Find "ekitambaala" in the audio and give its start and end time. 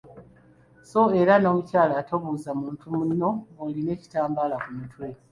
3.97-4.55